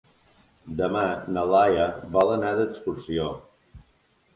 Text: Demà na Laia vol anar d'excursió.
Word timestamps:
Demà 0.79 1.03
na 1.37 1.45
Laia 1.57 1.85
vol 2.19 2.35
anar 2.41 2.59
d'excursió. 2.61 3.33